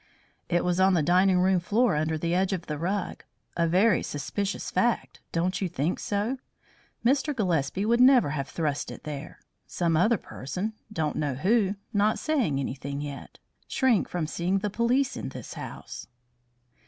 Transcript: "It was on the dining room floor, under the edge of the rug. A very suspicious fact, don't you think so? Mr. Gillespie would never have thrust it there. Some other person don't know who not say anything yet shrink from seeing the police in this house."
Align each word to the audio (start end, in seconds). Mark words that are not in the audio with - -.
"It 0.49 0.65
was 0.65 0.79
on 0.79 0.95
the 0.95 1.03
dining 1.03 1.37
room 1.37 1.59
floor, 1.59 1.95
under 1.95 2.17
the 2.17 2.33
edge 2.33 2.53
of 2.53 2.65
the 2.65 2.79
rug. 2.79 3.23
A 3.55 3.67
very 3.67 4.01
suspicious 4.01 4.71
fact, 4.71 5.21
don't 5.31 5.61
you 5.61 5.69
think 5.69 5.99
so? 5.99 6.39
Mr. 7.05 7.35
Gillespie 7.35 7.85
would 7.85 8.01
never 8.01 8.31
have 8.31 8.47
thrust 8.49 8.89
it 8.89 9.03
there. 9.03 9.41
Some 9.67 9.95
other 9.95 10.17
person 10.17 10.73
don't 10.91 11.17
know 11.17 11.35
who 11.35 11.75
not 11.93 12.17
say 12.17 12.41
anything 12.47 12.99
yet 12.99 13.37
shrink 13.67 14.09
from 14.09 14.25
seeing 14.25 14.57
the 14.57 14.71
police 14.71 15.15
in 15.15 15.29
this 15.29 15.53
house." 15.53 16.07